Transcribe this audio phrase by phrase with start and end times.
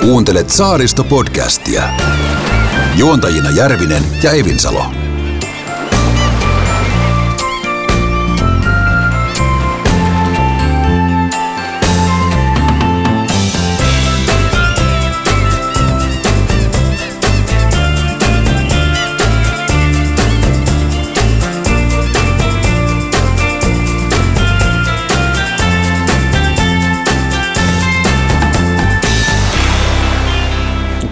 [0.00, 1.82] Kuuntelet Saaristo-podcastia.
[2.96, 4.99] Juontajina Järvinen ja Evinsalo.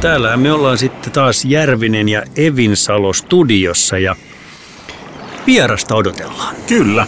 [0.09, 4.17] Täällä me ollaan sitten taas Järvinen ja Evinsalo studiossa ja
[5.47, 6.57] vierasta odotellaan.
[6.69, 7.07] Kyllä.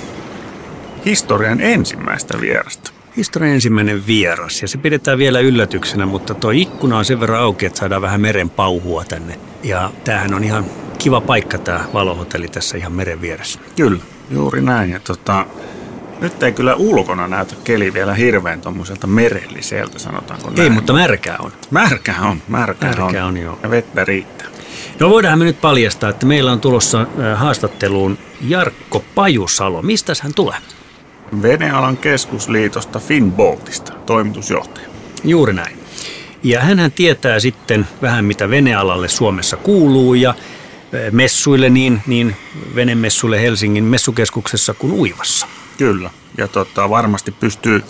[1.05, 2.91] Historian ensimmäistä vierasta.
[3.17, 7.67] Historian ensimmäinen vieras ja se pidetään vielä yllätyksenä, mutta tuo ikkuna on sen verran auki,
[7.67, 9.39] että saadaan vähän meren pauhua tänne.
[9.63, 10.65] Ja tämähän on ihan
[10.99, 13.61] kiva paikka tämä valohotelli tässä ihan meren vieressä.
[13.77, 14.91] Kyllä, juuri näin.
[14.91, 15.47] Ja tota,
[16.21, 20.61] nyt ei kyllä ulkona näytä keli vielä hirveän tuommoiselta merelliseltä, sanotaanko näin.
[20.61, 21.53] Ei, mutta märkää on.
[21.71, 23.29] Märkää on, märkää, Märkää on.
[23.29, 23.59] on, joo.
[23.63, 24.47] Ja vettä riittää.
[25.01, 29.83] No voidaan me nyt paljastaa, että meillä on tulossa äh, haastatteluun Jarkko Pajusalo.
[29.83, 30.57] Mistä hän tulee?
[31.43, 34.89] Venealan keskusliitosta Finboltista, toimitusjohtaja.
[35.25, 35.79] Juuri näin.
[36.43, 40.35] Ja hän tietää sitten vähän, mitä venealalle Suomessa kuuluu ja
[40.93, 42.37] eh, messuille niin, niin
[42.75, 45.47] venemessuille Helsingin messukeskuksessa kuin Uivassa.
[45.81, 47.83] Kyllä, ja tota, varmasti pystyy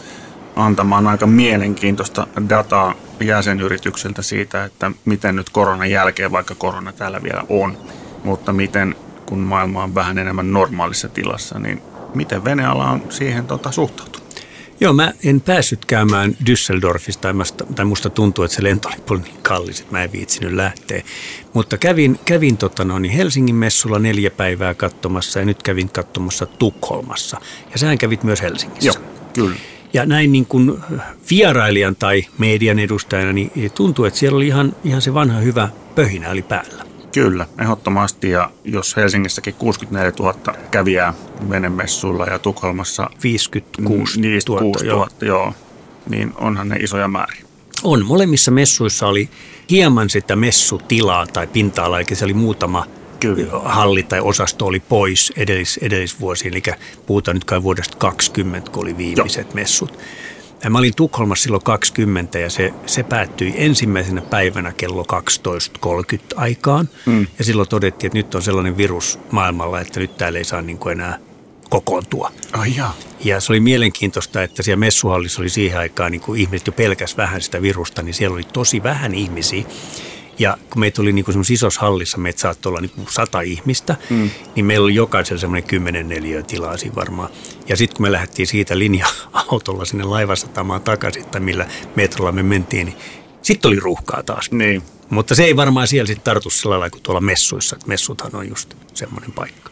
[0.56, 7.42] antamaan aika mielenkiintoista dataa jäsenyrityksiltä siitä, että miten nyt koronan jälkeen, vaikka korona täällä vielä
[7.48, 7.78] on,
[8.24, 11.82] mutta miten kun maailma on vähän enemmän normaalissa tilassa, niin
[12.14, 14.30] miten Veneala on siihen tota, suhtautunut?
[14.81, 19.22] Joo, mä en päässyt käymään Düsseldorfista, tai musta, tai musta tuntuu, että se lentolippu oli
[19.22, 21.03] niin kallis, että mä en viitsinyt lähteä.
[21.53, 26.47] Mutta kävin, kävin tota no, niin Helsingin messulla neljä päivää katsomassa ja nyt kävin katsomassa
[26.47, 27.41] Tukholmassa.
[27.72, 28.87] Ja sähän kävit myös Helsingissä.
[28.87, 29.56] Joo, kyllä.
[29.92, 30.78] Ja näin niin kuin
[31.31, 36.31] vierailijan tai median edustajana, niin tuntuu, että siellä oli ihan, ihan se vanha hyvä pöhinä
[36.31, 36.89] oli päällä.
[37.12, 38.30] Kyllä, ehdottomasti.
[38.30, 41.15] Ja jos Helsingissäkin 64 000 kävijää
[41.50, 44.97] venemessuilla ja Tukholmassa 56 niistä 000, 6 joo.
[44.97, 45.54] 000, joo,
[46.09, 47.43] niin onhan ne isoja määriä.
[47.82, 48.06] On.
[48.06, 49.28] Molemmissa messuissa oli
[49.71, 52.87] hieman sitä messutilaa tai pinta-alaa, eli se oli muutama
[53.21, 53.47] Kyllä.
[53.65, 56.62] halli tai osasto oli pois edellis, edellisvuosiin, eli
[57.06, 59.54] puhutaan nyt kai vuodesta 20, kun oli viimeiset Joo.
[59.54, 59.98] messut.
[60.65, 66.88] Ja mä olin Tukholmassa silloin 20 ja se, se päättyi ensimmäisenä päivänä kello 12.30 aikaan.
[67.06, 67.26] Mm.
[67.38, 70.78] Ja silloin todettiin, että nyt on sellainen virus maailmalla, että nyt täällä ei saa niin
[70.78, 71.19] kuin enää
[71.71, 72.32] kokoontua.
[72.53, 72.97] Ai jaa.
[73.25, 77.16] Ja se oli mielenkiintoista, että siellä messuhallissa oli siihen aikaan, niin kun ihmiset jo pelkäs
[77.16, 79.65] vähän sitä virusta, niin siellä oli tosi vähän ihmisiä.
[80.41, 83.97] Ja kun meitä oli niin kuin isossa hallissa, meitä saattoi olla niin kuin sata ihmistä,
[84.11, 84.31] mm.
[84.56, 87.31] niin meillä oli jokaisella semmoinen kymmenen neliöä tilaa siinä varmaan.
[87.69, 92.87] Ja sitten kun me lähdettiin siitä linja-autolla sinne laivasatamaan takaisin, tai millä metrolla me mentiin,
[92.87, 92.99] niin
[93.50, 94.50] sitten oli ruuhkaa taas.
[94.53, 94.83] Niin.
[95.11, 98.49] Mutta se ei varmaan siellä sitten tartu sillä lailla kuin tuolla messuissa, että messuthan on
[98.49, 99.71] just semmoinen paikka.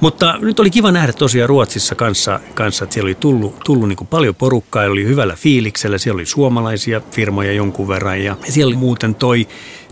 [0.00, 4.06] Mutta nyt oli kiva nähdä tosiaan Ruotsissa kanssa, kanssa että siellä oli tullut, tullut niin
[4.10, 5.98] paljon porukkaa ja oli hyvällä fiiliksellä.
[5.98, 9.48] Siellä oli suomalaisia firmoja jonkun verran ja siellä oli muuten toi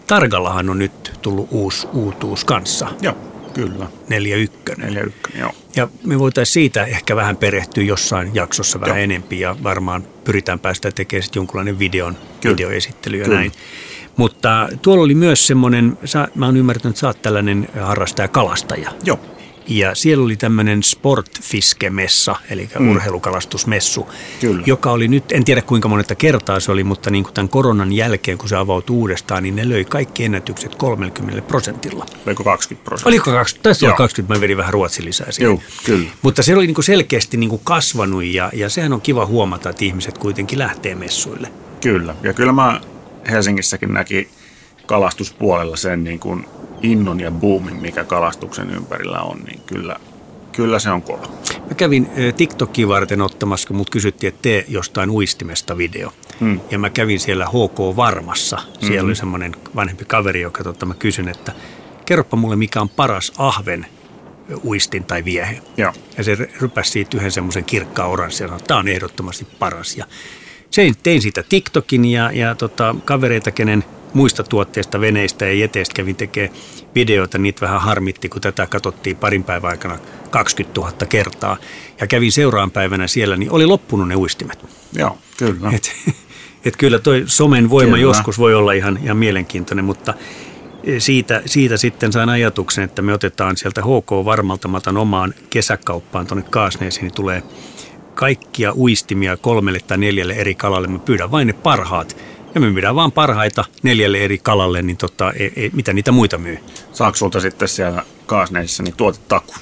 [0.07, 2.89] Targallahan on nyt tullut uusi uutuus kanssa.
[3.03, 3.17] Joo,
[3.55, 3.87] kyllä.
[4.09, 4.73] 41.
[4.77, 5.53] 41, joo.
[5.77, 9.05] Ja me voitaisiin siitä ehkä vähän perehtyä jossain jaksossa vähän Joo.
[9.05, 12.57] enempi ja varmaan pyritään päästä tekemään sitten jonkunlainen videon, Kyllä.
[12.57, 13.37] videoesittely ja Kyllä.
[13.39, 13.53] näin.
[14.17, 15.99] Mutta tuolla oli myös semmoinen,
[16.35, 18.91] mä oon ymmärtänyt, että sä oot tällainen harrastaja kalastaja.
[19.05, 19.21] Joo,
[19.67, 22.91] Ja siellä oli tämmöinen sportfiskemessa, eli mm.
[22.91, 24.09] urheilukalastusmessu,
[24.41, 24.63] Kyllä.
[24.67, 27.93] joka oli nyt, en tiedä kuinka monetta kertaa se oli, mutta niin kuin tämän koronan
[27.93, 32.07] jälkeen, kun se avautui uudestaan, niin ne löi kaikki ennätykset 30 prosentilla.
[32.27, 33.09] oliko 20 prosenttia?
[33.09, 33.69] Oliko 20?
[33.69, 33.97] Tässä oli Joo.
[33.97, 35.51] 20, mä vedin vähän ruotsin lisää siihen.
[35.51, 36.09] Joo, kyllä.
[36.23, 39.71] Mutta se oli niin kuin selkeästi niin kuin kasvanut ja, ja sehän on kiva huomata,
[39.71, 41.53] että ihmiset kuitenkin lähtee messuille.
[41.81, 42.17] Kyllä.
[42.23, 42.81] Ja kyllä mä
[43.31, 44.29] Helsingissäkin näki
[44.87, 46.47] kalastuspuolella sen niin kuin
[46.83, 49.97] innon ja boomin, mikä kalastuksen ympärillä on, niin kyllä,
[50.53, 51.29] kyllä se on kova.
[51.69, 56.13] Mä kävin eh, TikTokia varten ottamassa, kun mut kysyttiin, että tee jostain uistimesta video.
[56.41, 56.61] Hmm.
[56.71, 58.57] Ja mä kävin siellä HK Varmassa.
[58.57, 59.07] Siellä mm-hmm.
[59.07, 61.53] oli semmoinen vanhempi kaveri, joka totta, mä kysyn, että
[62.07, 63.87] kerropa mulle, mikä on paras ahven
[64.65, 65.61] uistin tai viehe.
[65.77, 65.93] Joo.
[66.19, 69.97] Ja se rypäsi siitä yhden semmoisen kirkkaan oranssin ja sanoi, tämä on ehdottomasti paras.
[69.97, 70.07] Ja
[71.03, 73.85] tein siitä TikTokin ja, ja tota, kavereita, kenen
[74.15, 76.59] muista tuotteista, veneistä ja jeteistä kävin tekemään
[76.95, 77.39] videoita.
[77.39, 79.99] Niitä vähän harmitti, kun tätä katsottiin parin päivän aikana
[80.31, 81.57] 20 000 kertaa.
[82.01, 84.65] Ja kävin seuraan päivänä siellä, niin oli loppunut ne uistimet.
[84.93, 85.71] Joo, kyllä.
[85.73, 85.93] Et,
[86.65, 88.03] et kyllä toi somen voima Kyllä.
[88.03, 90.15] joskus voi olla ihan, ihan mielenkiintoinen, mutta
[90.99, 96.27] siitä, siitä sitten sain ajatuksen, että me otetaan sieltä HK Varmalta, mä otan omaan kesäkauppaan
[96.27, 97.43] tuonne Kaasneesiin, niin tulee
[98.15, 100.89] kaikkia uistimia kolmelle tai neljälle eri kalalle.
[100.89, 102.17] Mä pyydän vain ne parhaat
[102.55, 106.39] Ja me myydään vaan parhaita neljälle eri kalalle, niin tota, ei, ei, mitä niitä muita
[106.39, 106.59] myy.
[106.93, 109.55] Saako sulta sitten siellä kaasneissa niin tuotetaku?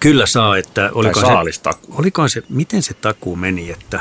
[0.00, 1.26] Kyllä saa, että oliko se,
[1.90, 4.00] olikohan se, miten se takuu meni, että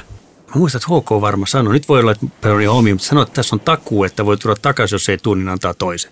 [0.50, 3.24] Mä muistan, että HK varma sanoi, nyt voi olla, että on ihan omi, mutta sanoi,
[3.24, 6.12] että tässä on takuu, että voi tulla takaisin, jos ei tule, niin antaa toisen.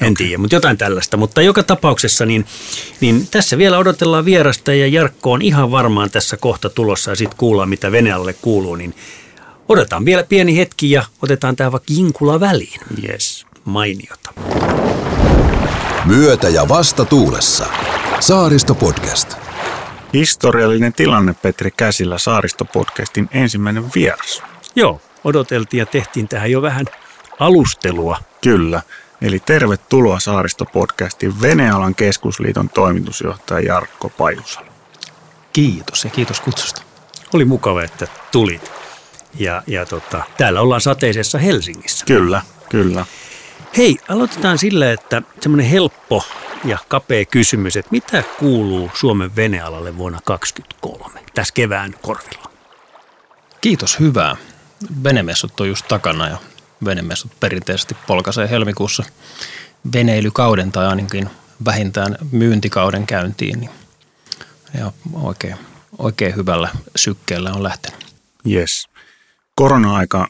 [0.00, 0.26] En okay.
[0.26, 1.16] tiedä, mutta jotain tällaista.
[1.16, 2.46] Mutta joka tapauksessa, niin,
[3.00, 7.38] niin tässä vielä odotellaan vierasta ja Jarkko on ihan varmaan tässä kohta tulossa ja sitten
[7.38, 8.94] kuullaan, mitä Venäjälle kuuluu, niin
[9.68, 12.80] odotetaan vielä pieni hetki ja otetaan tämä vaikka Jinkula väliin.
[13.08, 13.46] Yes.
[13.64, 14.32] Mainiota.
[16.04, 17.66] Myötä ja vasta tuulessa.
[18.20, 19.34] Saaristo podcast.
[20.14, 24.42] Historiallinen tilanne Petri Käsillä Saaristo-podcastin ensimmäinen vieras.
[24.76, 26.86] Joo, odoteltiin ja tehtiin tähän jo vähän
[27.38, 28.18] alustelua.
[28.40, 28.82] Kyllä.
[29.22, 34.66] Eli tervetuloa Saaristo-podcastin Venealan keskusliiton toimitusjohtaja Jarkko Pajusalo.
[35.52, 36.82] Kiitos ja kiitos kutsusta.
[37.34, 38.81] Oli mukava, että tulit.
[39.38, 42.04] Ja, ja tota, täällä ollaan sateisessa Helsingissä.
[42.06, 43.06] Kyllä, kyllä.
[43.76, 46.24] Hei, aloitetaan sillä, että semmoinen helppo
[46.64, 52.50] ja kapea kysymys, että mitä kuuluu Suomen venealalle vuonna 2023 tässä kevään korvilla?
[53.60, 54.36] Kiitos, hyvää.
[55.04, 56.36] Venemessut on just takana ja
[56.84, 59.02] venemessut perinteisesti polkaisee helmikuussa
[59.94, 61.30] veneilykauden tai ainakin
[61.64, 63.60] vähintään myyntikauden käyntiin.
[63.60, 63.70] Niin
[64.78, 65.56] ja oikein,
[65.98, 68.06] oikein hyvällä sykkeellä on lähtenyt.
[68.50, 68.88] Yes.
[69.62, 70.28] Korona-aika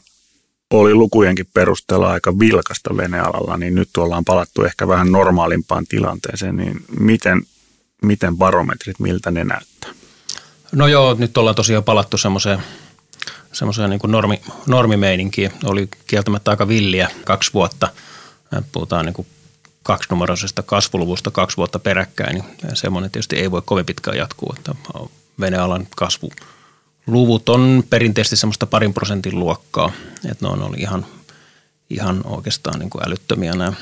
[0.73, 6.85] oli lukujenkin perusteella aika vilkasta venealalla, niin nyt ollaan palattu ehkä vähän normaalimpaan tilanteeseen, niin
[6.99, 7.41] miten,
[8.01, 9.89] miten barometrit, miltä ne näyttää?
[10.71, 12.59] No joo, nyt ollaan tosiaan palattu semmoiseen
[13.51, 15.51] semmoiseen niin normi, normimeininkiin.
[15.63, 17.87] Oli kieltämättä aika villiä kaksi vuotta.
[18.71, 19.27] Puhutaan niin
[19.83, 24.75] kaksinumeroisesta kasvuluvusta kaksi vuotta peräkkäin, niin semmoinen tietysti ei voi kovin pitkään jatkuu, että
[25.39, 26.31] venealan kasvu
[27.07, 29.91] luvut on perinteisesti semmoista parin prosentin luokkaa,
[30.31, 31.05] että ne on ollut ihan,
[31.89, 33.73] ihan oikeastaan niin kuin älyttömiä nämä,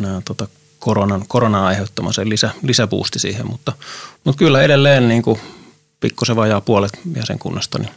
[0.00, 0.48] nämä tota
[0.78, 3.72] koronan, koronan aiheuttama se lisä, lisäpuusti siihen, mutta,
[4.24, 5.40] mutta kyllä edelleen niin kuin
[6.00, 7.92] pikkusen vajaa puolet jäsenkunnasta niin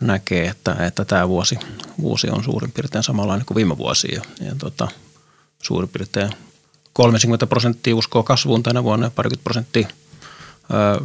[0.00, 1.58] näkee, että, että tämä vuosi,
[2.00, 4.88] vuosi on suurin piirtein samanlainen kuin viime vuosi ja, ja tota,
[5.62, 6.30] suurin piirtein
[6.92, 9.88] 30 prosenttia uskoo kasvuun tänä vuonna ja parikymmentä prosenttia–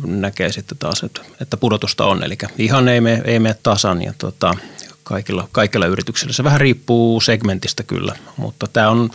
[0.06, 2.24] näkee sitten taas, että, että pudotusta on.
[2.24, 4.56] Eli ihan ei mene, ei mene tasan ja tota,
[5.04, 6.34] kaikilla, kaikilla yrityksillä.
[6.34, 9.10] Se vähän riippuu segmentistä kyllä, mutta tämä on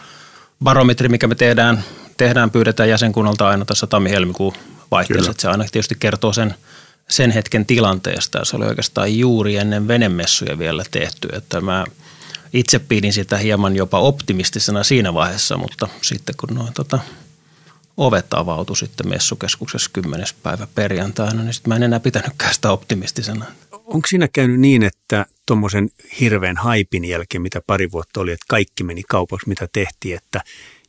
[0.64, 1.84] barometri, mikä me tehdään,
[2.16, 4.54] tehdään pyydetään jäsenkunnalta aina tässä tammi-helmikuun
[4.90, 5.34] vaihteessa.
[5.38, 6.54] Se aina tietysti kertoo sen,
[7.08, 11.84] sen hetken tilanteesta se oli oikeastaan juuri ennen venemessuja vielä tehty, että mä
[12.52, 16.98] itse pidin sitä hieman jopa optimistisena siinä vaiheessa, mutta sitten kun noin tota,
[17.96, 20.26] ovet avautui sitten messukeskuksessa 10.
[20.42, 23.44] päivä perjantaina, niin sitten mä en enää pitänytkään sitä optimistisena.
[23.72, 28.84] Onko siinä käynyt niin, että tuommoisen hirveän haipin jälkeen, mitä pari vuotta oli, että kaikki
[28.84, 30.40] meni kaupaksi, mitä tehtiin, että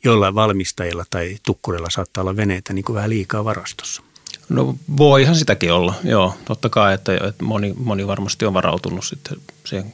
[0.03, 4.01] jollain valmistajilla tai tukkurilla saattaa olla veneitä niin kuin vähän liikaa varastossa?
[4.49, 6.37] No voihan sitäkin olla, joo.
[6.45, 9.93] Totta kai, että, että moni, moni varmasti on varautunut sitten siihen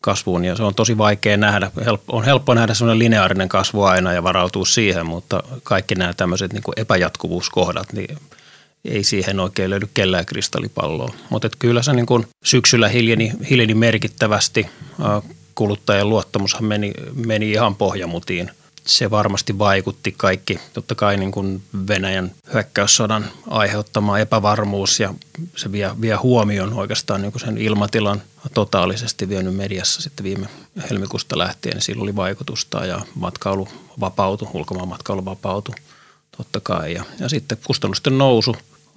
[0.00, 1.70] kasvuun ja se on tosi vaikea nähdä.
[2.08, 6.62] On helppo nähdä sellainen lineaarinen kasvu aina ja varautua siihen, mutta kaikki nämä tämmöiset niin
[6.76, 8.18] epäjatkuvuuskohdat, niin
[8.84, 11.14] ei siihen oikein löydy kellään kristallipalloa.
[11.30, 14.66] Mutta kyllä se niin kuin syksyllä hiljeni, hiljeni merkittävästi.
[15.54, 18.50] Kuluttajien luottamushan meni, meni ihan pohjamutiin
[18.88, 20.60] se varmasti vaikutti kaikki.
[20.72, 25.14] Totta kai niin kuin Venäjän hyökkäyssodan aiheuttama epävarmuus ja
[25.56, 28.22] se vie, vie huomioon oikeastaan niin kuin sen ilmatilan
[28.54, 30.46] totaalisesti vienyt mediassa sitten viime
[30.90, 31.74] helmikuusta lähtien.
[31.74, 33.68] Niin sillä oli vaikutusta ja matkailu
[34.00, 35.74] vapautui, ulkomaan matkailu vapautui
[36.36, 36.94] totta kai.
[36.94, 38.56] Ja, ja sitten kustannusten nousu,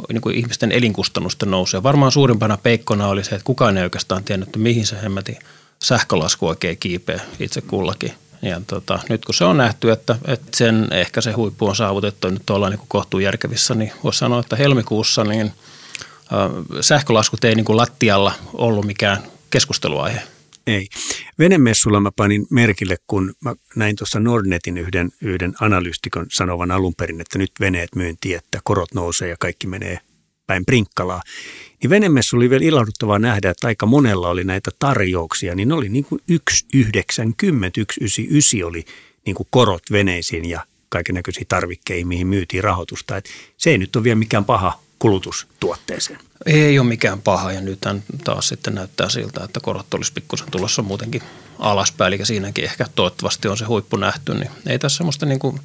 [0.10, 1.78] niin kuin ihmisten elinkustannusten nousu.
[1.78, 5.40] Ja varmaan suurimpana peikkona oli se, että kukaan ei oikeastaan tiennyt, että mihin se hemmetin
[5.84, 10.88] sähkölasku oikein kiipeä itse kullakin– ja tota, nyt kun se on nähty, että, että sen
[10.92, 15.24] ehkä se huippu on saavutettu nyt ollaan niin kohtuu järkevissä, niin voisi sanoa, että helmikuussa
[15.24, 20.22] niin äh, sähkölaskut ei niin kuin lattialla ollut mikään keskusteluaihe.
[20.68, 20.88] Ei.
[21.40, 27.22] Venemessulla mä panin merkille, kun mä näin tuossa Nordnetin yhden, yhden analystikon sanovan alun perin,
[27.22, 30.00] että nyt veneet myynti, että korot nousee ja kaikki menee
[30.48, 31.22] päin prinkkalaa.
[31.82, 35.90] Niin venemessu oli vielä ilahduttavaa nähdä, että aika monella oli näitä tarjouksia, niin ne oli
[35.90, 36.38] niin kuin 1,90,
[38.60, 38.86] 1,99 oli
[39.26, 43.18] niin kuin korot veneisiin ja kaiken näköisiä tarvikkeihin, mihin myytiin rahoitusta.
[43.18, 46.20] Et se ei nyt ole vielä mikään paha kulutustuotteeseen.
[46.46, 47.80] Ei ole mikään paha ja nyt
[48.24, 51.22] taas sitten näyttää siltä, että korot olisi pikkusen tulossa muutenkin
[51.60, 55.60] alaspäin, eli siinäkin ehkä toivottavasti on se huippu nähty, niin ei tässä semmoista niin kuin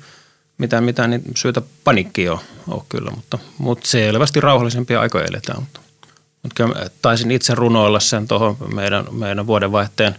[0.58, 5.60] mitään, mitään niin syytä panikkiin ole, ole kyllä, mutta, mutta selvästi rauhallisempia aikoja eletään.
[5.60, 5.80] Mutta,
[6.46, 10.16] mutta taisin itse runoilla sen tuohon meidän, meidän vuodenvaihteen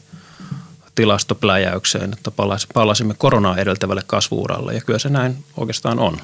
[0.95, 2.31] tilastopläjäykseen, että
[2.73, 6.17] palasimme koronaa edeltävälle kasvuuralle ja kyllä se näin oikeastaan on.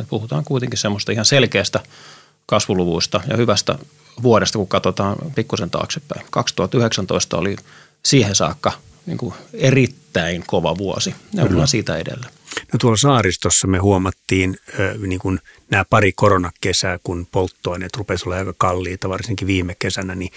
[0.00, 1.80] Et puhutaan kuitenkin semmoista ihan selkeästä
[2.46, 3.78] kasvuluvuista ja hyvästä
[4.22, 6.26] vuodesta, kun katsotaan pikkusen taaksepäin.
[6.30, 7.56] 2019 oli
[8.02, 8.72] siihen saakka
[9.06, 12.26] niin kuin erittäin kova vuosi ja ollaan siitä edellä.
[12.72, 14.58] No tuolla saaristossa me huomattiin
[15.06, 20.32] niin kuin nämä pari koronakesää, kun polttoaineet rupesivat olla aika kalliita, varsinkin viime kesänä, niin,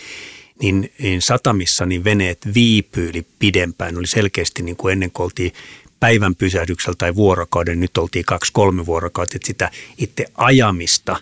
[0.61, 3.97] niin, niin satamissa niin veneet viipyili pidempään.
[3.97, 5.53] Oli selkeästi niin kuin ennen kuin oltiin
[5.99, 11.17] päivän pysähdyksellä tai vuorokauden, nyt oltiin kaksi-kolme vuorokautta, että sitä itse ajamista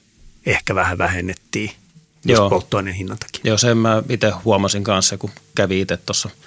[0.45, 1.71] ehkä vähän vähennettiin,
[2.25, 2.49] jos Joo.
[2.49, 3.41] polttoaineen hinnan takia.
[3.43, 6.29] Joo, sen mä itse huomasin kanssa, kun kävi itse tuossa–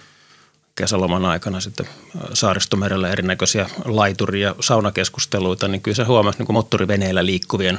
[0.81, 1.87] kesäloman aikana sitten
[2.35, 7.79] saaristomerellä erinäköisiä laituri- ja saunakeskusteluita, niin kyllä se huomasi niin moottoriveneillä liikkuvien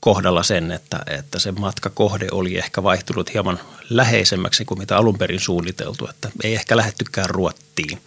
[0.00, 3.60] kohdalla sen, että, että se matkakohde oli ehkä vaihtunut hieman
[3.90, 7.98] läheisemmäksi kuin mitä alun perin suunniteltu, että ei ehkä lähettykään Ruottiin,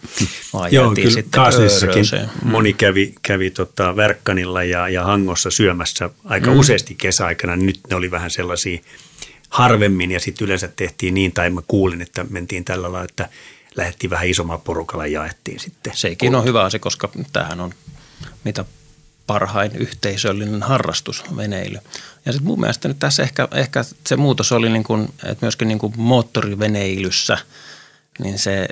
[0.53, 2.05] vaan Joo, kyllä sitten Kaasnissakin
[2.43, 6.59] moni kävi, kävi tota Verkkanilla ja, ja Hangossa syömässä aika mm.
[6.59, 8.79] useasti kesäaikana, nyt ne oli vähän sellaisia
[9.49, 13.29] harvemmin ja sitten yleensä tehtiin niin, tai mä kuulin, että mentiin tällä lailla, että
[13.77, 15.93] lähdettiin vähän isommalla porukalla ja jaettiin sitten.
[15.95, 17.73] Sekin on hyvä asia, koska tämähän on
[18.43, 18.65] mitä
[19.27, 21.77] parhain yhteisöllinen harrastus, veneily.
[22.25, 25.67] Ja sitten mun mielestä nyt tässä ehkä, ehkä se muutos oli niin kuin, että myöskin
[25.67, 27.37] niin kuin moottoriveneilyssä,
[28.19, 28.67] niin se,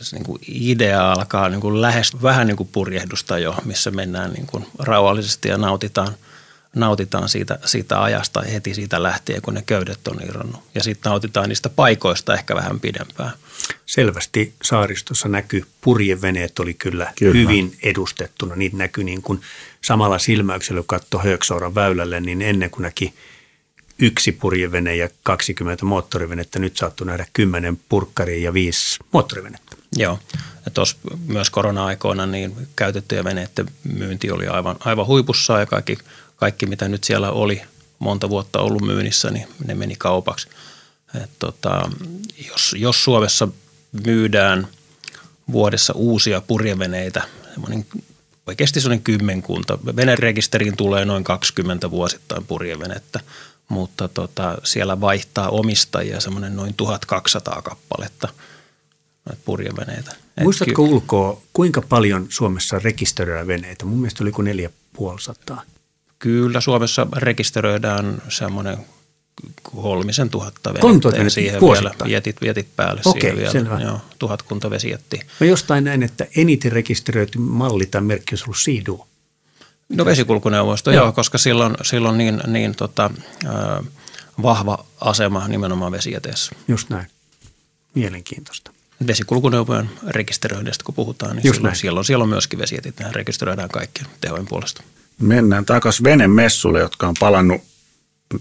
[0.00, 4.32] se niin kuin idea alkaa niin kuin lähes vähän niin kuin purjehdusta jo, missä mennään
[4.32, 6.14] niin kuin rauhallisesti ja nautitaan–
[6.76, 10.62] nautitaan siitä, siitä ajasta heti siitä lähtien, kun ne köydet on irronnut.
[10.74, 13.32] Ja sitten nautitaan niistä paikoista ehkä vähän pidempään.
[13.86, 17.34] Selvästi saaristossa näkyy, purjeveneet oli kyllä, kyllä.
[17.34, 18.56] hyvin edustettuna.
[18.56, 19.40] Niitä näkyy niin kuin
[19.82, 23.14] samalla silmäyksellä, kun katsoi Hööksauran väylälle, niin ennen kuin näki
[23.98, 29.76] yksi purjevene ja 20 moottorivenettä, nyt saattoi nähdä 10 purkkaria ja 5 moottorivenettä.
[29.96, 30.18] Joo,
[30.64, 30.96] ja tuossa
[31.26, 35.98] myös korona-aikoina niin käytettyjä veneiden myynti oli aivan, aivan huipussa ja kaikki–
[36.40, 37.62] kaikki, mitä nyt siellä oli
[37.98, 40.48] monta vuotta ollut myynnissä, niin ne meni kaupaksi.
[41.22, 41.90] Et tota,
[42.48, 43.48] jos, jos Suomessa
[44.06, 44.68] myydään
[45.52, 47.86] vuodessa uusia purjeveneitä, semmoinen
[48.46, 49.78] oikeasti sellainen kymmenkunta.
[49.96, 53.20] Venerekisteriin tulee noin 20 vuosittain purjevenettä,
[53.68, 58.28] mutta tota, siellä vaihtaa omistajia semmoinen noin 1200 kappaletta
[59.44, 60.16] purjeveneitä.
[60.42, 63.84] Muistatko ulkoa, kuinka paljon Suomessa rekisteröidään veneitä?
[63.84, 65.62] Mun mielestä oliko 4500.
[66.20, 68.78] Kyllä Suomessa rekisteröidään semmoinen
[69.62, 73.52] kolmisen tuhatta venettä ja siihen vielä vietit, vietit päälle Okei, siihen vielä.
[73.52, 73.80] Selvä.
[73.80, 75.24] Joo, tuhatkunta vesijättiä.
[75.40, 79.06] Mä jostain näin, että eniten rekisteröity malli tai merkki olisi ollut Siidu.
[79.88, 83.10] No vesikulkuneuvosto, joo, joo koska silloin, silloin niin, niin tota,
[83.44, 83.86] äh,
[84.42, 86.52] vahva asema nimenomaan vesijäteessä.
[86.68, 87.06] Just näin.
[87.94, 88.70] Mielenkiintoista.
[89.06, 92.98] Vesikulkuneuvojen rekisteröinnistä kun puhutaan, niin Just silloin, siellä, on, siellä on myöskin vesijätit.
[92.98, 94.82] Nehän rekisteröidään kaikkien tehojen puolesta.
[95.20, 97.60] Mennään takaisin venemessulle, jotka on palannut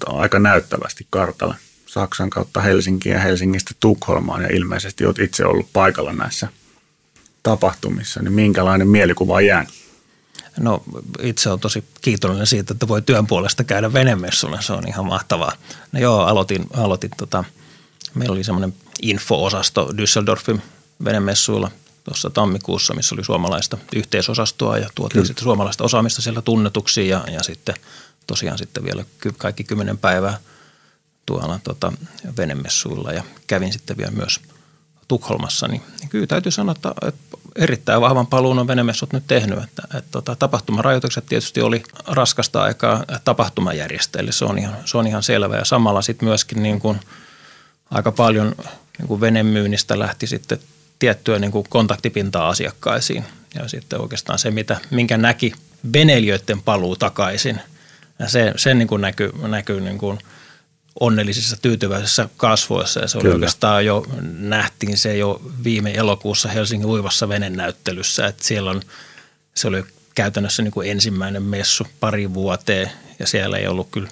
[0.06, 1.56] aika näyttävästi kartalle.
[1.86, 6.48] Saksan kautta Helsinkiin ja Helsingistä Tukholmaan ja ilmeisesti olet itse ollut paikalla näissä
[7.44, 9.74] tapahtumissa, niin minkälainen mielikuva jäänyt?
[10.60, 10.84] No
[11.22, 15.52] itse olen tosi kiitollinen siitä, että voi työn puolesta käydä venemessulla, se on ihan mahtavaa.
[15.92, 17.44] No joo, aloitin, aloitin tota,
[18.14, 20.62] meillä oli semmoinen info-osasto Düsseldorfin
[21.04, 21.72] venemessuilla
[22.04, 25.28] tuossa tammikuussa, missä oli suomalaista yhteisosastoa ja tuotiin Kyllä.
[25.28, 27.76] sitten suomalaista osaamista siellä tunnetuksi ja, ja sitten
[28.28, 29.06] tosiaan sitten vielä
[29.38, 30.38] kaikki kymmenen päivää
[31.26, 31.94] tuolla tota,
[32.38, 34.40] venemessuilla ja kävin sitten vielä myös
[35.08, 39.64] Tukholmassa, niin, niin kyllä täytyy sanoa, että, että erittäin vahvan paluun on venemessut nyt tehnyt.
[39.64, 45.24] Että, että, tota, tapahtumarajoitukset tietysti oli raskasta aikaa tapahtumajärjestäjille, se on ihan, se on ihan
[45.24, 45.56] selvä.
[45.56, 47.00] Ja samalla sitten myöskin niin kuin
[47.92, 48.56] aika paljon
[48.98, 50.60] niin kuin venemyynnistä lähti sitten
[51.00, 53.26] tiettyä niin kuin kontaktipintaa asiakkaisiin.
[53.56, 55.54] Ja sitten oikeastaan se, mitä, minkä näki
[55.94, 57.62] veneilijöiden paluu takaisin,
[58.20, 60.20] ja se, se niin kuin näkyy, näkyy niin kuin
[61.00, 63.00] onnellisissa, tyytyväisissä kasvoissa.
[63.00, 63.34] Ja se oli Kyllä.
[63.34, 64.06] oikeastaan jo,
[64.40, 68.82] nähtiin se jo viime elokuussa Helsingin uivassa venenäyttelyssä, että siellä on,
[69.56, 69.84] se oli
[70.16, 74.10] käytännössä niin kuin ensimmäinen messu pari vuoteen, ja siellä ei ollut kyllä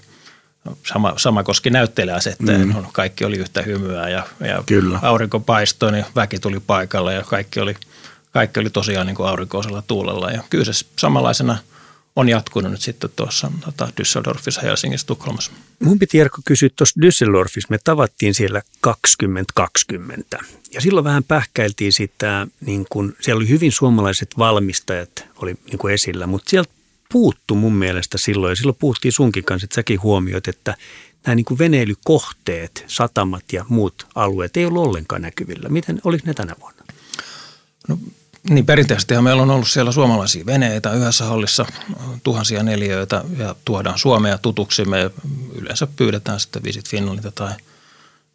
[0.85, 2.85] sama, sama koski näyttelijäasetteen, mm.
[2.91, 4.99] kaikki oli yhtä hymyä ja, ja Kyllä.
[5.01, 7.75] aurinko paistoi, niin väki tuli paikalle ja kaikki oli,
[8.31, 10.31] kaikki oli tosiaan niin kuin aurinkoisella tuulella.
[10.31, 11.57] Ja kyllä se samanlaisena
[12.15, 15.51] on jatkunut nyt sitten tuossa tota, Düsseldorfissa, Helsingissä, Tukholmassa.
[15.83, 20.37] Mun piti Jarkko kysyä tuossa Düsseldorfissa, me tavattiin siellä 2020
[20.73, 25.93] ja silloin vähän pähkäiltiin sitä, niin kun, siellä oli hyvin suomalaiset valmistajat oli niin kuin
[25.93, 26.69] esillä, mutta sieltä
[27.13, 30.77] puuttu mun mielestä silloin, ja silloin puhuttiin sunkin kanssa, että säkin huomioit, että
[31.25, 35.69] nämä niin kuin veneilykohteet, satamat ja muut alueet ei ollut ollenkaan näkyvillä.
[35.69, 36.83] Miten, oliko ne tänä vuonna?
[37.87, 37.97] No,
[38.49, 41.65] niin perinteisesti meillä on ollut siellä suomalaisia veneitä yhdessä hallissa,
[42.23, 44.85] tuhansia neliöitä ja tuodaan Suomea tutuksi.
[44.85, 45.11] Me
[45.55, 47.51] yleensä pyydetään sitten Visit Finlandilta tai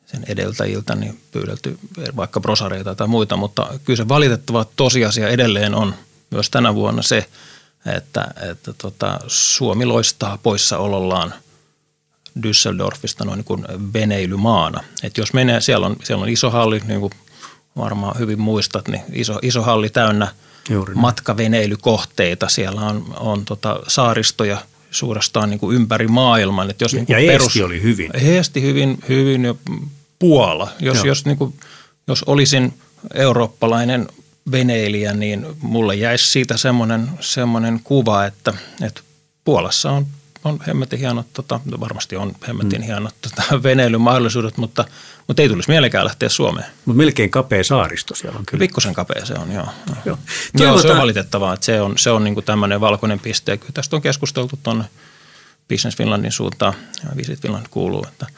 [0.06, 1.78] sen edeltäjiltä niin pyydelty
[2.16, 5.94] vaikka brosareita tai muita, mutta kyllä se valitettava tosiasia edelleen on
[6.30, 7.26] myös tänä vuonna se,
[7.86, 11.34] että, että tota, Suomi loistaa poissaolollaan
[12.42, 14.84] Düsseldorfista noin niin kuin veneilymaana.
[15.02, 17.12] Et jos menee, siellä on, siellä on iso halli, niin kuin
[17.76, 20.28] varmaan hyvin muistat, niin iso, iso halli täynnä
[20.70, 22.48] Juuri matkaveneilykohteita.
[22.48, 24.58] Siellä on, on tota saaristoja
[24.90, 26.70] suurestaan niin kuin ympäri maailman.
[26.70, 28.10] Et jos ja niin kuin ja perus, oli hyvin.
[28.14, 29.54] Eesti hyvin, hyvin ja
[30.18, 30.68] Puola.
[30.80, 31.54] Jos, jos, niin kuin,
[32.08, 32.74] jos olisin
[33.14, 34.08] eurooppalainen
[34.50, 39.00] veneilijä, niin mulle jäisi siitä semmoinen, semmoinen kuva, että, että
[39.44, 40.06] Puolassa on,
[40.44, 42.86] on hemmetin hienot, tota, varmasti on hemmetin mm.
[42.86, 44.84] hienot tota, veneilymahdollisuudet, mutta,
[45.28, 46.66] mutta ei tulisi mielekään lähteä Suomeen.
[46.84, 48.62] Mutta melkein kapea saaristo siellä on kyllä.
[48.62, 49.68] Pikkusen kapea se on, joo.
[50.04, 50.18] joo.
[50.54, 53.56] joo se on valitettavaa, että se on, se on niin tämmöinen valkoinen piste.
[53.56, 54.84] Kyllä tästä on keskusteltu tuonne
[55.68, 58.26] Business Finlandin suuntaan, ja Visit Finland kuuluu, että–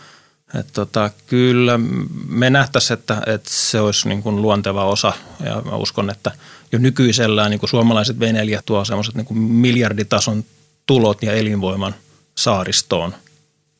[0.61, 1.81] et tota, kyllä
[2.29, 5.13] me nähtäisiin, että, että se olisi niin kuin luonteva osa
[5.45, 6.31] ja mä uskon, että
[6.73, 10.45] jo nykyisellään niin kuin suomalaiset veneilijät tuo semmoiset niin miljarditason
[10.87, 11.95] tulot ja elinvoiman
[12.35, 13.15] saaristoon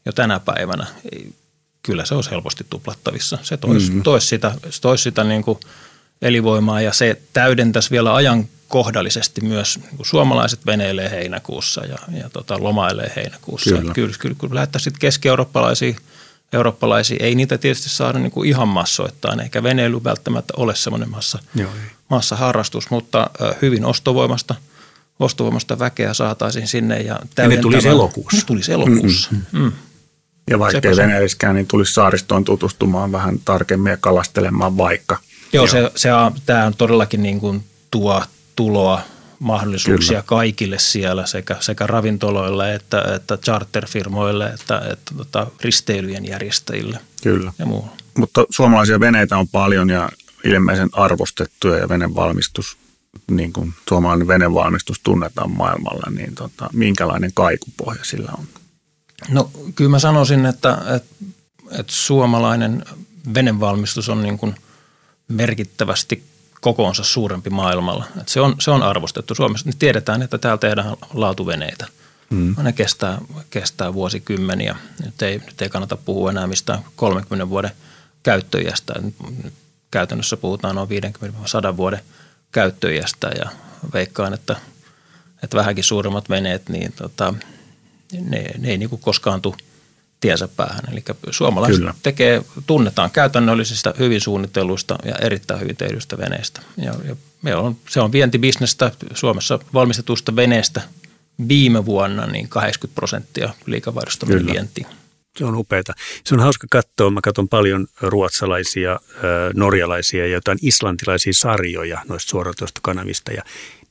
[0.07, 0.87] jo tänä päivänä.
[1.83, 3.39] Kyllä se olisi helposti tuplattavissa.
[3.43, 4.03] Se toisi, mm-hmm.
[4.03, 5.61] toisi sitä, toisi sitä niin kuin
[6.23, 12.31] elinvoimaa ja se täydentäisi vielä ajan kohdallisesti myös niin kuin suomalaiset veneilee heinäkuussa ja, ja
[12.31, 13.77] tota, lomailee heinäkuussa.
[13.77, 15.95] Kyllä, kyllä, kyllä kun lähettäisiin keski-eurooppalaisia–
[16.55, 21.39] eurooppalaisia, ei niitä tietysti saada niin kuin ihan massoittain, eikä veneily välttämättä ole semmoinen massa,
[21.55, 21.71] Joo,
[22.11, 23.31] massaharrastus, mutta
[23.63, 24.55] hyvin ostovoimasta,
[25.19, 27.01] ostovoimasta väkeä saataisiin sinne.
[27.01, 28.37] Ja, ja ne tulisi elokuussa.
[28.37, 29.31] Ne tulisi elokuussa.
[29.33, 29.63] Mm-hmm.
[29.63, 29.73] Mm.
[30.51, 35.19] Ja vaikka ei veneiskään, niin tulisi saaristoon tutustumaan vähän tarkemmin ja kalastelemaan vaikka.
[35.53, 35.67] Joo, Joo.
[35.67, 36.09] Se, se,
[36.47, 38.23] tämä on todellakin niin kuin tuo
[38.57, 39.01] tuloa
[39.39, 40.23] mahdollisuuksia Kyllä.
[40.27, 47.53] kaikille siellä sekä, sekä ravintoloille että, että charterfirmoille että, että tota, risteilyjen järjestäjille Kyllä.
[47.59, 47.89] ja muu.
[48.19, 50.09] Mutta suomalaisia veneitä on paljon ja
[50.45, 52.77] ilmeisen arvostettuja ja venevalmistus,
[53.31, 58.45] niin kuin suomalainen venevalmistus tunnetaan maailmalla, niin tota, minkälainen kaikupohja sillä on?
[59.29, 61.25] No kyllä mä sanoisin, että, että,
[61.71, 62.85] että suomalainen
[63.35, 64.55] venevalmistus on niin kuin
[65.29, 66.25] merkittävästi
[66.65, 68.05] kokoonsa suurempi maailmalla.
[68.21, 69.69] Et se, on, se on arvostettu Suomessa.
[69.69, 71.87] Nyt tiedetään, että täällä tehdään laatuveneitä.
[72.31, 72.55] Mm.
[72.63, 73.19] Ne kestää,
[73.51, 74.77] kestää vuosikymmeniä.
[75.05, 77.71] Nyt ei, nyt ei kannata puhua enää mistään 30 vuoden
[78.23, 78.95] käyttöiästä.
[79.01, 79.55] Nyt
[79.91, 80.89] käytännössä puhutaan noin
[81.73, 82.01] 50-100 vuoden
[82.53, 83.51] käyttöiästä ja
[83.93, 84.57] veikkaan, että,
[85.43, 87.35] että vähänkin suuremmat veneet, niin tota,
[88.21, 89.57] ne, ne ei niin koskaan tule
[90.25, 90.85] tiensä päähän.
[90.93, 91.95] Eli suomalaiset Kyllä.
[92.03, 96.61] tekee, tunnetaan käytännöllisistä, hyvin suunnitelluista ja erittäin hyvin tehdyistä veneistä.
[96.77, 100.81] Ja, ja me on, se on vientibisnestä Suomessa valmistetusta veneestä
[101.49, 104.87] viime vuonna niin 80 prosenttia liikavaihdosta vientiin.
[105.39, 105.93] Se on upeata.
[106.25, 107.11] Se on hauska katsoa.
[107.11, 109.01] Mä katson paljon ruotsalaisia,
[109.55, 113.33] norjalaisia ja jotain islantilaisia sarjoja noista suoratoistokanavista.
[113.33, 113.43] Ja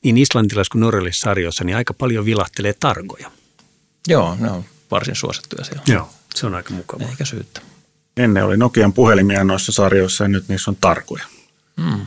[0.02, 3.30] niin islantilais- kuin norjalaisissa sarjoissa niin aika paljon vilahtelee targoja.
[4.08, 5.82] Joo, ne on varsin suosittuja siellä.
[5.86, 6.08] Joo.
[6.34, 7.08] Se on aika mukavaa.
[7.08, 7.60] Eikä syyttä.
[8.16, 11.24] Ennen oli Nokian puhelimia noissa sarjoissa ja nyt niissä on tarkoja.
[11.82, 12.06] Hmm.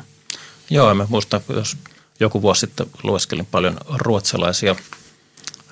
[0.69, 1.77] Joo, mä muistan, jos
[2.19, 4.75] joku vuosi sitten lueskelin paljon ruotsalaisia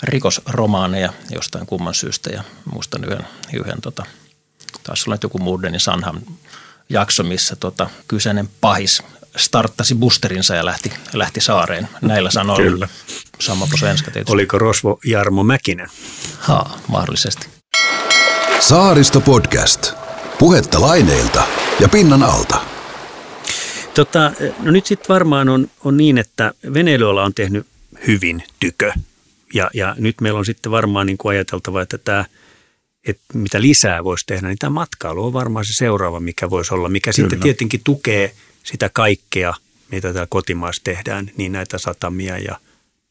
[0.03, 4.05] rikosromaaneja jostain kumman syystä ja muistan yhden, yhden tota,
[4.83, 6.21] taas olla joku Murdenin Sanham
[6.89, 9.03] jakso, missä tota, kyseinen pahis
[9.35, 12.71] starttasi boosterinsa ja lähti, lähti saareen näillä sanoilla.
[12.71, 12.87] Kyllä.
[13.39, 13.67] Sama
[14.13, 14.33] tietysti.
[14.33, 15.89] Oliko Rosvo Jarmo Mäkinen?
[16.39, 17.47] Ha, mahdollisesti.
[18.59, 19.93] Saaristo Podcast.
[20.39, 21.43] Puhetta laineilta
[21.79, 22.61] ja pinnan alta.
[23.93, 27.67] Tota, no nyt sitten varmaan on, on niin, että veneilyala on tehnyt
[28.07, 28.91] hyvin tykö.
[29.53, 32.25] Ja, ja nyt meillä on sitten varmaan niin kuin ajateltava, että tämä,
[33.07, 36.89] että mitä lisää voisi tehdä, niin tämä matkailu on varmaan se seuraava, mikä voisi olla,
[36.89, 37.29] mikä Kyllä.
[37.29, 39.53] sitten tietenkin tukee sitä kaikkea,
[39.91, 42.59] mitä täällä kotimaassa tehdään, niin näitä satamia ja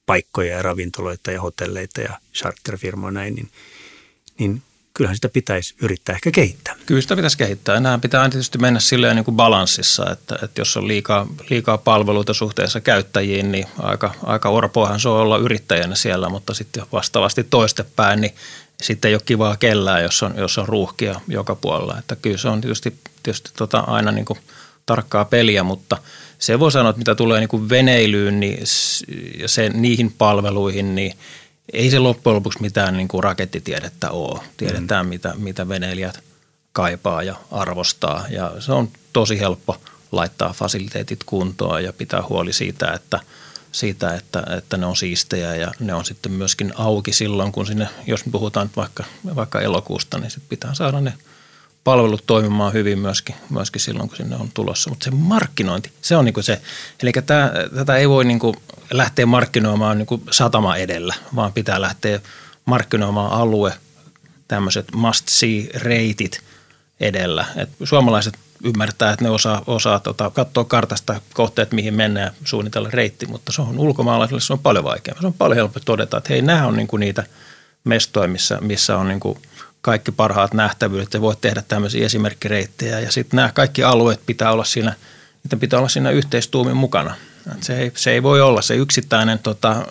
[0.07, 3.49] paikkoja ja ravintoloita ja hotelleita ja charterfirmoja näin, niin,
[4.39, 4.63] niin
[4.95, 6.75] kyllähän sitä pitäisi yrittää ehkä kehittää.
[6.87, 7.81] Kyllä sitä pitäisi kehittää.
[7.81, 12.35] Nämä pitää tietysti mennä silleen niin kuin balanssissa, että, että jos on liikaa, liikaa palveluita
[12.35, 18.21] suhteessa käyttäjiin, niin aika, aika orpoahan se on olla yrittäjänä siellä, mutta sitten vastaavasti toistepäin,
[18.21, 18.35] niin
[18.83, 21.99] sitten ei ole kivaa kellään, jos on, jos on ruuhkia joka puolella.
[21.99, 24.39] Että kyllä se on tietysti, tietysti tota aina niin kuin
[24.87, 25.97] tarkkaa peliä, mutta
[26.39, 28.59] se voi sanoa, että mitä tulee niin kuin veneilyyn niin,
[29.39, 31.15] ja se, niihin palveluihin, niin–
[31.73, 34.41] ei se loppujen lopuksi mitään niin kuin rakettitiedettä ole.
[34.57, 35.09] Tiedetään, mm.
[35.09, 36.21] mitä, mitä veneilijät
[36.73, 39.77] kaipaa ja arvostaa ja se on tosi helppo
[40.13, 43.21] laittaa fasiliteetit kuntoon ja pitää huoli siitä, että,
[43.73, 47.89] siitä, että, että ne on siistejä ja ne on sitten myöskin auki silloin, kun sinne,
[48.07, 51.13] jos me puhutaan vaikka, vaikka elokuusta, niin sitten pitää saada ne
[51.85, 54.91] palvelut toimimaan hyvin myöskin, myöskin silloin, kun sinne on tulossa.
[54.91, 56.61] Mutta se markkinointi, se on niinku se,
[57.03, 58.57] eli tämä, tätä ei voi niinku
[58.91, 62.21] lähteä markkinoimaan niinku satama edellä, vaan pitää lähteä
[62.65, 63.73] markkinoimaan alue,
[64.49, 66.41] tämmöiset must see reitit
[67.01, 67.45] edellä.
[67.57, 72.89] Et suomalaiset ymmärtää, että ne osaa, osaa tota, katsoa kartasta kohteet, mihin mennään ja suunnitella
[72.93, 75.21] reitti, mutta se on ulkomaalaisille se on paljon vaikeaa.
[75.21, 77.25] Se on paljon helpompi todeta, että hei, nämä on niinku niitä
[77.85, 79.39] mestoja, missä, missä on niinku
[79.85, 84.65] kaikki parhaat nähtävyydet ja voit tehdä tämmöisiä esimerkkireittejä ja sitten nämä kaikki alueet pitää olla
[84.65, 84.95] siinä,
[85.45, 87.15] niitä pitää olla siinä yhteistuumin mukana.
[87.61, 89.87] Se ei, se ei voi olla se yksittäinen tota,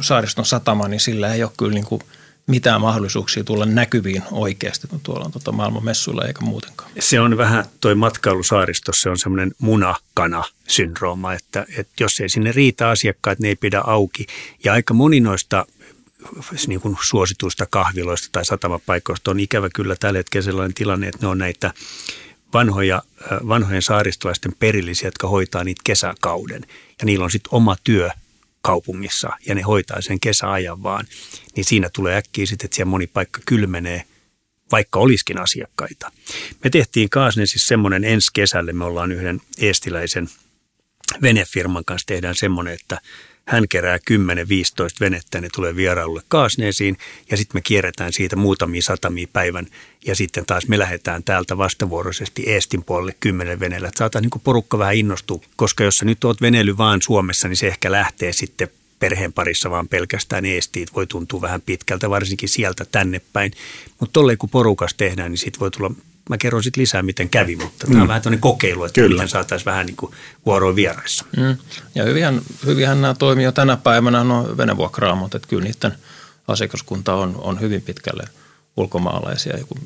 [0.00, 2.02] saariston satama, niin sillä ei ole kyllä niin kuin
[2.46, 6.90] mitään mahdollisuuksia tulla näkyviin oikeasti tuolla tota maailman messuilla eikä muutenkaan.
[6.98, 12.88] Se on vähän toi matkailusaaristossa, se on semmoinen munakana-syndrooma, että, että jos ei sinne riitä
[12.88, 14.26] asiakkaat, ne ei pidä auki.
[14.64, 15.66] Ja aika moni noista
[16.66, 21.28] niin kuin suosituista kahviloista tai satamapaikoista on ikävä kyllä tällä hetkellä sellainen tilanne, että ne
[21.28, 21.72] on näitä
[22.54, 23.02] vanhoja,
[23.48, 26.66] vanhojen saaristolaisten perillisiä, jotka hoitaa niitä kesäkauden.
[26.98, 28.10] Ja niillä on sitten oma työ
[28.62, 31.06] kaupungissa ja ne hoitaa sen kesäajan vaan.
[31.56, 34.04] Niin siinä tulee äkkiä sitten, että siellä moni paikka kylmenee,
[34.72, 36.12] vaikka olisikin asiakkaita.
[36.64, 40.28] Me tehtiin Kaasnesissa semmoinen ensi kesälle, me ollaan yhden eestiläisen
[41.22, 43.00] venefirman kanssa tehdään semmoinen, että
[43.48, 44.00] hän kerää 10-15
[45.00, 46.98] venettä, ne tulee vierailulle Kaasneesiin
[47.30, 49.66] ja sitten me kierretään siitä muutamia satamia päivän
[50.06, 53.88] ja sitten taas me lähdetään täältä vastavuoroisesti Eestin puolelle kymmenen veneellä.
[53.88, 57.56] Että saadaan niin porukka vähän innostua, koska jos sä nyt oot veneily vaan Suomessa, niin
[57.56, 62.84] se ehkä lähtee sitten perheen parissa vaan pelkästään eestiit voi tuntua vähän pitkältä, varsinkin sieltä
[62.92, 63.52] tänne päin.
[64.00, 65.90] Mutta tolleen kun porukas tehdään, niin siitä voi tulla
[66.28, 67.92] mä kerron sitten lisää, miten kävi, mutta mm.
[67.92, 69.14] tämä on vähän tämmöinen kokeilu, että Kyllä.
[69.14, 70.12] miten saataisiin vähän niin kuin
[70.46, 71.24] vuoroin vieraissa.
[71.36, 71.56] Mm.
[71.94, 75.92] Ja hyvinhän, hyvinhän nämä toimii jo tänä päivänä, no venevuokraamot, että kyllä niiden
[76.48, 78.24] asiakaskunta on, on hyvin pitkälle
[78.76, 79.56] ulkomaalaisia.
[79.56, 79.78] Ja kun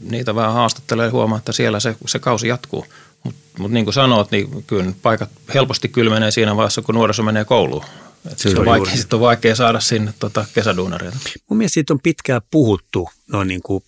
[0.00, 2.86] niitä vähän haastattelee, huomaa, että siellä se, se kausi jatkuu.
[3.24, 7.44] Mutta mut niin kuin sanot, niin kyllä paikat helposti kylmenee siinä vaiheessa, kun nuoriso menee
[7.44, 7.84] kouluun.
[8.36, 11.18] se on, vaikea, sit on vaikea saada sinne tota kesäduunareita.
[11.48, 13.84] Mun mielestä siitä on pitkään puhuttu noin niin kuin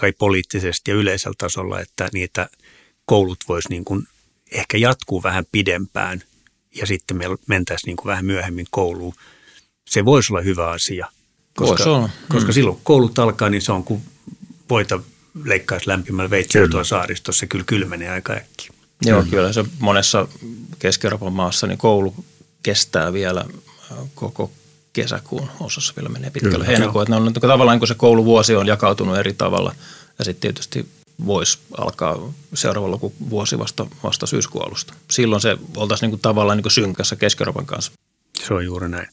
[0.00, 2.48] kai poliittisesti ja yleisellä tasolla, että niitä
[3.04, 4.08] koulut voisi niin kuin
[4.52, 6.22] ehkä jatkuu vähän pidempään
[6.74, 9.14] ja sitten me mentäisiin niin kuin vähän myöhemmin kouluun.
[9.88, 11.06] Se voisi olla hyvä asia.
[11.56, 12.10] Koska, olla.
[12.28, 12.52] Koska mm.
[12.54, 14.02] silloin koulut alkaa, niin se on kuin
[14.70, 15.00] voita
[15.44, 17.40] leikkaisi lämpimällä veitsellä tuolla saaristossa.
[17.40, 18.70] Se kyllä kylmenee aika äkkiä.
[19.04, 19.30] Joo, mm.
[19.30, 20.28] kyllä se monessa
[20.78, 22.14] Keski-Euroopan maassa niin koulu
[22.62, 23.44] kestää vielä
[24.14, 24.50] koko
[24.96, 27.02] kesäkuun osassa vielä menee pitkälle heinäkuun.
[27.02, 29.74] Että ne on tavallaan kun se kouluvuosi on jakautunut eri tavalla
[30.18, 30.88] ja sitten tietysti
[31.26, 34.94] voisi alkaa seuraava lukuvuosi vasta, vasta syyskuun alusta.
[35.10, 37.92] Silloin se oltaisiin niin tavallaan niin synkässä keski kanssa.
[38.46, 39.08] Se on juuri näin.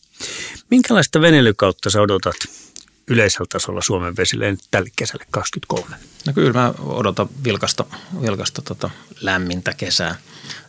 [0.69, 2.36] Minkälaista veneilykautta sä odotat
[3.08, 5.96] yleisellä tasolla Suomen vesille tälle kesälle 23?
[6.28, 7.86] No kyllä mä odotan vilkasta,
[8.22, 8.89] vilkasta tota
[9.22, 10.15] lämmintä kesää.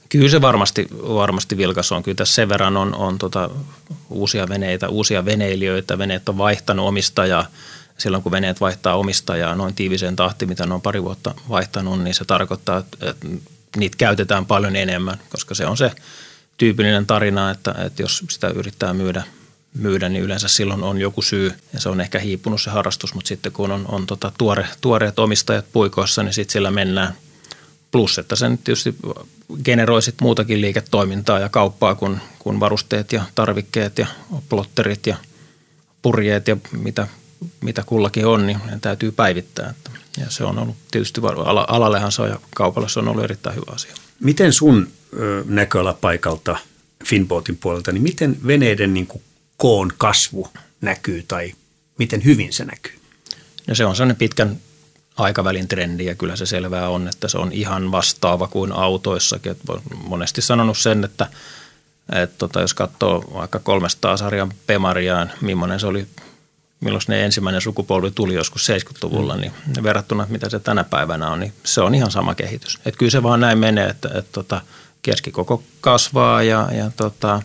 [0.09, 2.03] Kyllä se varmasti, varmasti vilkas on.
[2.03, 3.51] Kyllä tässä sen verran on, on tota
[4.11, 5.99] uusia veneitä, uusia veneilijöitä.
[5.99, 7.47] Veneet on vaihtanut omistajaa.
[7.99, 12.15] Silloin kun veneet vaihtaa omistajaa noin tiiviseen tahtiin, mitä ne on pari vuotta vaihtanut, niin
[12.15, 13.15] se tarkoittaa, että
[13.77, 15.93] niitä käytetään paljon enemmän, koska se on se
[16.57, 19.23] tyypillinen tarina, että, että jos sitä yrittää myydä,
[19.75, 23.29] myydä, niin yleensä silloin on joku syy ja se on ehkä hiipunut se harrastus, mutta
[23.29, 27.15] sitten kun on, on tota tuore, tuoreet omistajat puikoissa, niin sitten sillä mennään–
[27.95, 28.97] Plus, että sen tietysti
[29.65, 34.07] generoi sit muutakin liiketoimintaa ja kauppaa kuin, kuin varusteet ja tarvikkeet ja
[34.49, 35.17] plotterit ja
[36.03, 37.09] purjeet ja mitä,
[37.61, 39.75] mitä kullakin on, niin ne täytyy päivittää.
[40.19, 41.21] Ja se on ollut tietysti,
[41.67, 43.95] alallehan se on ja kaupalle se on ollut erittäin hyvä asia.
[44.21, 44.89] Miten sun
[45.45, 46.57] näköalapaikalta
[47.05, 49.23] Finboatin puolelta, niin miten veneiden niin kuin
[49.57, 50.49] koon kasvu
[50.81, 51.55] näkyy tai
[51.99, 52.99] miten hyvin se näkyy?
[53.67, 54.61] No se on sellainen pitkän
[55.17, 59.53] aikavälin trendi ja kyllä se selvää on, että se on ihan vastaava kuin autoissakin.
[59.53, 59.59] Et
[59.97, 61.27] monesti sanonut sen, että,
[62.13, 66.07] että tota, jos katsoo vaikka 300 sarjan Pemariaan, millainen se oli,
[66.81, 69.41] milloin ne ensimmäinen sukupolvi tuli joskus 70-luvulla, mm.
[69.41, 72.79] niin verrattuna mitä se tänä päivänä on, niin se on ihan sama kehitys.
[72.87, 74.61] Et kyllä se vaan näin menee, että, että tota,
[75.03, 77.43] keskikoko kasvaa ja, ja tota,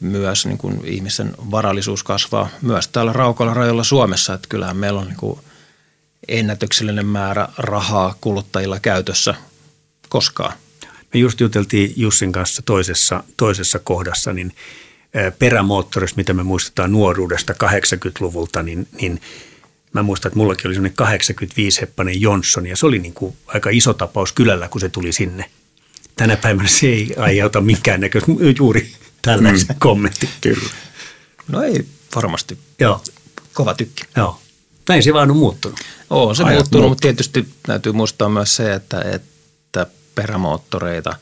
[0.00, 5.06] myös niin kuin ihmisten varallisuus kasvaa myös täällä raukalla rajoilla Suomessa, että kyllähän meillä on
[5.06, 5.40] niin kuin
[6.28, 9.34] ennätyksellinen määrä rahaa kuluttajilla käytössä
[10.08, 10.52] koskaan.
[11.14, 14.54] Me just juteltiin Jussin kanssa toisessa, toisessa kohdassa, niin
[15.38, 19.20] perämoottorista, mitä me muistetaan nuoruudesta 80-luvulta, niin, niin
[19.92, 23.94] mä muistan, että mullakin oli semmoinen 85-heppainen Johnson ja se oli niin kuin aika iso
[23.94, 25.50] tapaus kylällä, kun se tuli sinne
[26.16, 29.78] tänä päivänä se ei aiheuta minkäännäköistä juuri tällaisen mm.
[29.78, 30.28] kommentti.
[30.40, 30.70] Kyllä.
[31.48, 32.58] No ei varmasti.
[32.80, 33.02] Joo.
[33.52, 34.04] Kova tykki.
[34.16, 34.40] Joo.
[34.88, 35.78] Näin se vaan on muuttunut.
[36.10, 36.88] Oo, se Ajat muuttunut, muuttuu.
[36.88, 41.16] mutta tietysti täytyy muistaa myös se, että, että perämoottoreita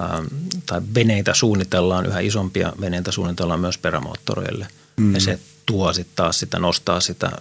[0.00, 0.26] ähm,
[0.66, 4.66] tai veneitä suunnitellaan, yhä isompia veneitä suunnitellaan myös perämoottoreille.
[4.96, 5.14] Mm.
[5.14, 7.32] Ja se tuo sitten taas sitä, nostaa sitä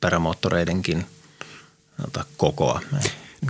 [0.00, 1.06] perämoottoreidenkin
[2.02, 2.80] tota, kokoa.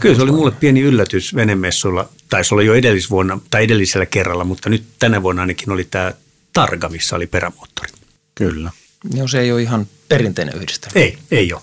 [0.00, 2.08] Kyllä se oli mulle pieni yllätys venemessuilla.
[2.28, 6.12] Taisi olla jo edellisvuonna tai edellisellä kerralla, mutta nyt tänä vuonna ainakin oli tämä
[6.52, 7.92] Targa, missä oli perämoottori.
[8.34, 8.70] Kyllä.
[9.14, 10.92] Joo, se ei ole ihan perinteinen yhdistelmä.
[10.94, 11.62] Ei, ei ole.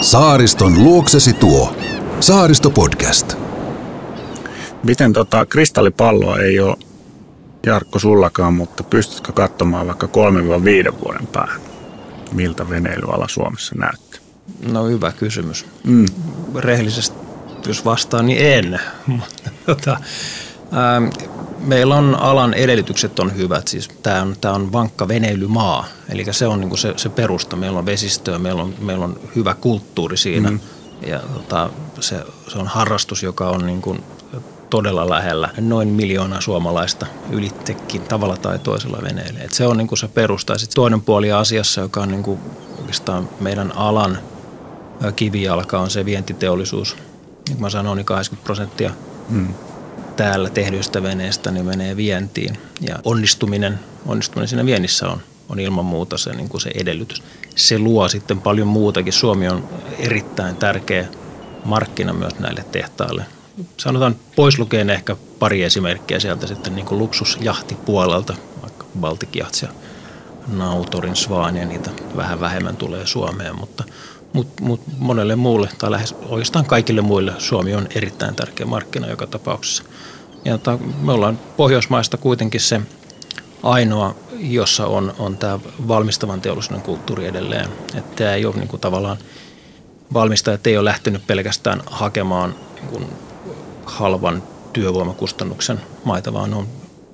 [0.00, 1.76] Saariston luoksesi tuo.
[2.20, 3.34] Saaristo podcast.
[4.82, 6.76] Miten tota, kristallipalloa ei ole
[7.66, 10.10] Jarkko sullakaan, mutta pystytkö katsomaan vaikka 3-5
[11.04, 11.60] vuoden päähän,
[12.32, 14.20] miltä veneilyala Suomessa näyttää?
[14.72, 15.66] No hyvä kysymys.
[15.84, 16.06] Mm.
[16.54, 17.18] Rehellisesti,
[17.66, 18.80] jos vastaan, niin en.
[19.66, 20.00] tota,
[20.72, 21.04] ähm,
[21.60, 23.68] meillä on alan edellytykset on hyvät.
[23.68, 27.56] Siis tämä on, tää on vankka veneilymaa, eli se on niinku se, se perusta.
[27.56, 30.50] Meillä on vesistöä, meillä on, meillä on hyvä kulttuuri siinä.
[30.50, 30.60] Mm.
[31.06, 33.96] Ja tota, se, se on harrastus, joka on niinku
[34.70, 39.40] todella lähellä noin miljoonaa suomalaista ylittekin tavalla tai toisella veneellä.
[39.40, 40.52] Et se on niinku se perusta.
[40.52, 42.38] Ja sit toinen puoli asiassa, joka on niinku
[42.80, 44.18] oikeastaan meidän alan
[45.16, 46.96] kivijalka, on se vientiteollisuus.
[46.96, 48.90] Niin kuin mä sanoin, niin 80 prosenttia
[49.28, 49.54] Mm.
[50.18, 52.58] Täällä tehdyistä veneistä niin menee vientiin.
[52.80, 57.22] Ja onnistuminen, onnistuminen siinä viennissä on, on ilman muuta se, niin kuin se edellytys.
[57.56, 59.12] Se luo sitten paljon muutakin.
[59.12, 61.06] Suomi on erittäin tärkeä
[61.64, 63.26] markkina myös näille tehtaille.
[63.76, 68.86] Sanotaan pois lukeen ehkä pari esimerkkiä sieltä sitten niin kuin luksusjahtipuolelta, vaikka
[69.62, 69.68] ja
[70.46, 73.84] Nautorin Svaania, niitä vähän vähemmän tulee Suomeen, mutta
[74.32, 79.26] mutta mut monelle muulle tai lähes oikeastaan kaikille muille Suomi on erittäin tärkeä markkina joka
[79.26, 79.82] tapauksessa.
[80.44, 82.80] Ja ta, me ollaan Pohjoismaista kuitenkin se
[83.62, 87.68] ainoa, jossa on, on tämä valmistavan teollisuuden kulttuuri edelleen.
[87.94, 89.18] Että tämä ei ole niin kuin tavallaan,
[90.14, 93.06] valmistajat ei ole lähtenyt pelkästään hakemaan niin kuin
[93.84, 96.66] halvan työvoimakustannuksen maita, vaan on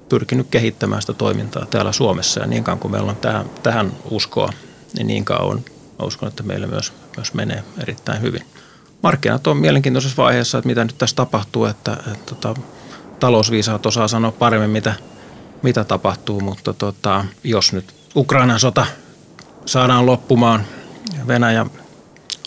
[0.09, 2.41] pyrkinyt kehittämään sitä toimintaa täällä Suomessa.
[2.41, 4.53] Ja niin kauan kuin meillä on tähän, tähän uskoa,
[4.97, 5.61] niin niin kauan
[5.99, 8.43] mä uskon, että meillä myös, myös menee erittäin hyvin.
[9.03, 12.55] Markkinat on mielenkiintoisessa vaiheessa, että mitä nyt tässä tapahtuu, että, että tota,
[13.21, 14.95] talousviisaat osaa sanoa paremmin, mitä,
[15.63, 18.87] mitä tapahtuu, mutta tota, jos nyt Ukrainan sota
[19.67, 20.65] saadaan loppumaan,
[21.27, 21.67] Venäjä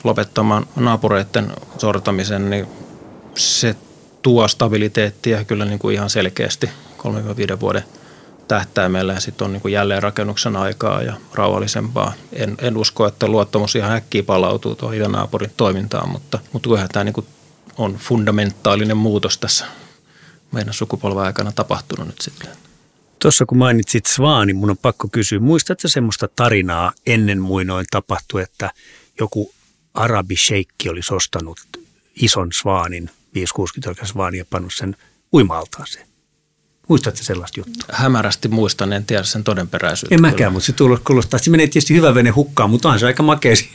[0.04, 2.68] lopettamaan naapureiden sortamisen, niin
[3.36, 3.76] se
[4.22, 7.84] tuo stabiliteettia kyllä niin kuin ihan selkeästi 3-5 vuoden
[8.48, 12.14] tähtäimellä ja sitten on niin kuin jälleen rakennuksen aikaa ja rauhallisempaa.
[12.34, 17.04] En, en usko, että luottamus ihan äkkiä palautuu tuohon idänaapurin toimintaan, mutta, mutta kyllähän tämä
[17.04, 17.28] niin kuin
[17.78, 19.66] on fundamentaalinen muutos tässä
[20.52, 22.50] meidän sukupolven aikana tapahtunut nyt sitten.
[23.20, 28.72] Tuossa kun mainitsit Svaanin, mun on pakko kysyä, muistatko semmoista tarinaa ennen muinoin tapahtui, että
[29.20, 29.54] joku
[29.94, 31.60] arabisheikki olisi ostanut
[32.16, 33.10] ison svaanin,
[34.02, 34.96] 5-60 svaania pannut sen
[35.34, 36.08] uima-altaaseen?
[36.88, 37.84] Muistatko sellaista juttua?
[37.92, 40.16] Hämärästi muistan, en tiedä sen todenperäisyyttä.
[40.16, 43.00] En mäkään, mutta se tulos kuulostaa, että se menee tietysti hyvä vene hukkaan, mutta on
[43.00, 43.70] se aika makea si-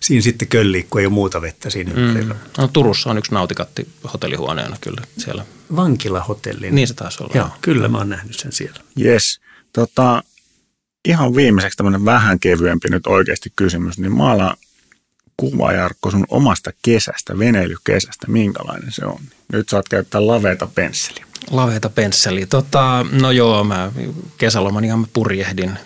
[0.00, 1.98] siinä sitten kölliä, kun ei ole muuta vettä siinä Mm.
[1.98, 2.34] ympärillä.
[2.58, 5.44] No, Turussa on yksi nautikatti hotellihuoneena kyllä siellä.
[5.76, 6.70] Vankilahotelli.
[6.70, 7.32] Niin se taisi olla.
[7.34, 8.80] Joo, kyllä mä oon nähnyt sen siellä.
[9.00, 9.40] Yes.
[9.72, 10.22] Tota,
[11.08, 14.56] ihan viimeiseksi tämmöinen vähän kevyempi nyt oikeasti kysymys, niin maala
[15.36, 19.20] kuva Jarkko sun omasta kesästä, veneilykesästä, minkälainen se on?
[19.52, 21.24] Nyt saat käyttää laveita pensseliä.
[21.50, 22.46] Laveita pensseliä.
[22.46, 23.92] Tota, no joo, mä
[24.38, 25.78] kesäloman ihan purjehdin.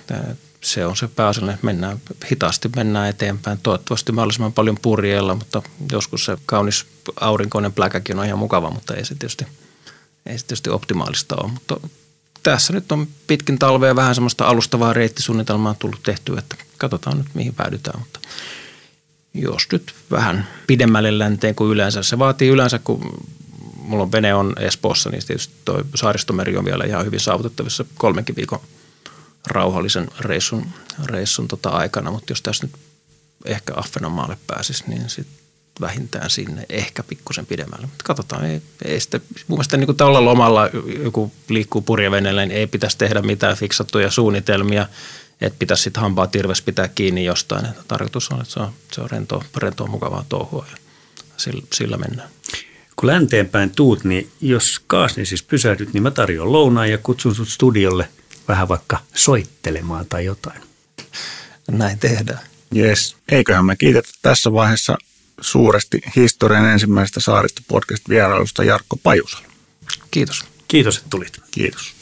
[0.60, 3.58] Se on se pääasiallinen, että mennään hitaasti mennään eteenpäin.
[3.62, 5.62] Toivottavasti mahdollisimman paljon purjeilla, mutta
[5.92, 6.86] joskus se kaunis
[7.20, 9.46] aurinkoinen pläkäkin on ihan mukava, mutta ei se tietysti,
[10.26, 11.52] ei se tietysti optimaalista ole.
[11.52, 11.80] Mutta
[12.42, 17.54] tässä nyt on pitkin talvea vähän semmoista alustavaa reittisuunnitelmaa tullut tehtyä, että katsotaan nyt mihin
[17.54, 18.20] päädytään, mutta
[19.34, 22.02] jos nyt vähän pidemmälle länteen kuin yleensä.
[22.02, 23.26] Se vaatii yleensä, kun
[23.84, 28.36] mulla on vene on Espoossa, niin tietysti toi saaristomeri on vielä ihan hyvin saavutettavissa kolmenkin
[28.36, 28.60] viikon
[29.46, 30.66] rauhallisen reissun,
[31.04, 32.76] reissun tota aikana, mutta jos tässä nyt
[33.44, 35.44] ehkä Ahvenanmaalle pääsisi, niin sitten
[35.80, 37.86] vähintään sinne, ehkä pikkusen pidemmälle.
[37.86, 40.70] Mutta katsotaan, ei, ei sitten, mun mielestä niin tällä lomalla
[41.02, 44.86] joku liikkuu purjeveneellä, niin ei pitäisi tehdä mitään fiksattuja suunnitelmia,
[45.40, 47.66] että pitäisi sitten hampaa tirves pitää kiinni jostain.
[47.66, 50.76] Että tarkoitus on, että se on, se on rentoa, rentoa mukavaa touhua ja
[51.36, 52.28] sillä, sillä mennään.
[52.96, 58.08] Kun länteenpäin tuut, niin jos Kaasnisissa pysähdyt, niin mä tarjoan lounaan ja kutsun sut studiolle
[58.48, 60.62] vähän vaikka soittelemaan tai jotain.
[61.70, 62.40] Näin tehdään.
[62.76, 63.16] Yes.
[63.28, 64.98] Eiköhän me kiitetä tässä vaiheessa
[65.40, 69.44] suuresti historian ensimmäisestä saarista podcast vierailusta Jarkko Pajusalo.
[70.10, 70.44] Kiitos.
[70.68, 71.40] Kiitos, että tulit.
[71.50, 71.93] Kiitos.